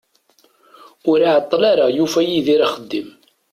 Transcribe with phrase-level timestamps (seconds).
[1.11, 3.09] Ur iεeṭṭel ara yufa Yidir axeddim.